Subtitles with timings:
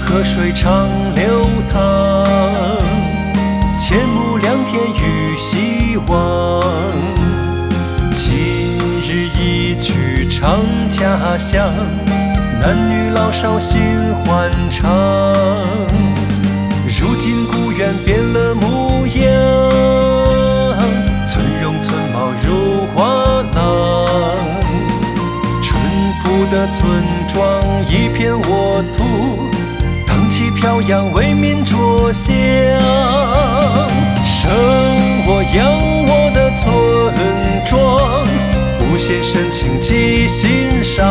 [0.00, 2.24] 河水长流淌，
[3.76, 6.60] 千亩良田与希望。
[8.12, 11.72] 今日一曲唱家乡，
[12.60, 13.80] 男女老少心
[14.24, 14.84] 欢畅。
[16.98, 19.24] 如今故园变了模样，
[21.24, 24.06] 村容村貌如画廊。
[25.62, 25.78] 淳
[26.22, 26.80] 朴的村
[27.28, 27.36] 庄，
[27.88, 29.04] 一片沃土，
[30.36, 32.34] 旗飘扬，为民着想。
[34.22, 34.50] 生
[35.26, 35.72] 我养
[36.04, 36.62] 我的村
[37.64, 38.22] 庄，
[38.84, 41.02] 无限深情记心上。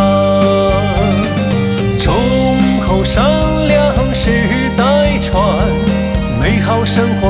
[1.97, 2.13] 忠
[2.81, 5.41] 厚善良世代传，
[6.39, 7.27] 美好生活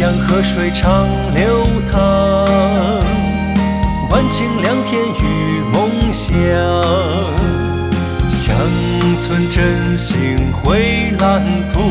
[0.00, 2.00] 阳河水长流淌，
[4.08, 6.32] 万顷良田与梦想。
[8.26, 8.56] 乡
[9.18, 11.82] 村振兴绘蓝图，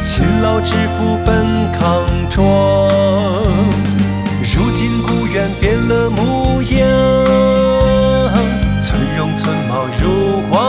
[0.00, 2.88] 勤劳致富奔康庄。
[4.40, 6.88] 如今故园变了模样，
[8.80, 10.60] 村容村貌如画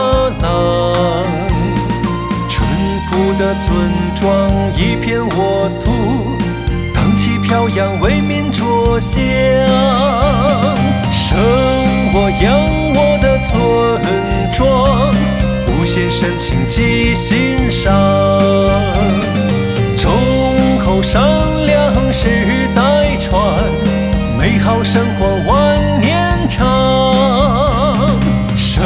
[0.42, 0.92] 廊。
[2.48, 2.66] 淳
[3.08, 3.70] 朴的村
[4.16, 5.92] 庄，一片沃土，
[7.46, 9.20] 飘扬，为民着想。
[11.12, 11.38] 生
[12.12, 12.52] 我养
[12.92, 15.14] 我的村庄，
[15.68, 17.94] 无限深情记心上。
[19.96, 20.10] 忠
[20.84, 21.22] 厚善
[21.66, 23.40] 良世代传，
[24.36, 28.10] 美好生活万年长。
[28.56, 28.84] 生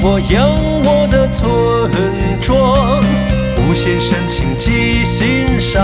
[0.00, 0.48] 我养
[0.84, 1.90] 我的村
[2.40, 3.02] 庄，
[3.58, 5.82] 无限深情记心上。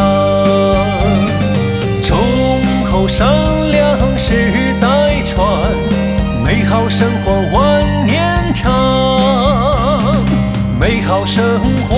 [2.97, 3.29] 忠厚善
[3.71, 5.45] 良世代传，
[6.43, 10.17] 美好生活万年长。
[10.81, 11.45] 美好生
[11.91, 11.95] 活